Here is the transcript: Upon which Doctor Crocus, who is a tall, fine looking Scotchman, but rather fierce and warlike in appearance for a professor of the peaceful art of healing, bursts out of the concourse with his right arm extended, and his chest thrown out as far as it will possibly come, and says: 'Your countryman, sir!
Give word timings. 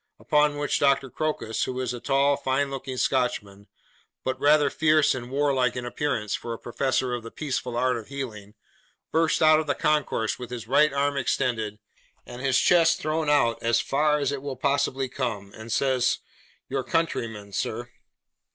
Upon 0.19 0.57
which 0.57 0.79
Doctor 0.79 1.11
Crocus, 1.11 1.65
who 1.65 1.79
is 1.79 1.93
a 1.93 1.99
tall, 1.99 2.35
fine 2.35 2.71
looking 2.71 2.97
Scotchman, 2.97 3.67
but 4.23 4.39
rather 4.39 4.71
fierce 4.71 5.13
and 5.13 5.29
warlike 5.29 5.75
in 5.75 5.85
appearance 5.85 6.33
for 6.33 6.53
a 6.53 6.57
professor 6.57 7.13
of 7.13 7.21
the 7.21 7.29
peaceful 7.29 7.77
art 7.77 7.95
of 7.97 8.07
healing, 8.07 8.55
bursts 9.11 9.43
out 9.43 9.59
of 9.59 9.67
the 9.67 9.75
concourse 9.75 10.39
with 10.39 10.49
his 10.49 10.67
right 10.67 10.91
arm 10.91 11.17
extended, 11.17 11.77
and 12.25 12.41
his 12.41 12.57
chest 12.59 12.99
thrown 12.99 13.29
out 13.29 13.61
as 13.61 13.79
far 13.79 14.17
as 14.17 14.31
it 14.31 14.41
will 14.41 14.57
possibly 14.57 15.07
come, 15.07 15.53
and 15.53 15.71
says: 15.71 16.17
'Your 16.67 16.83
countryman, 16.83 17.51
sir! 17.51 17.91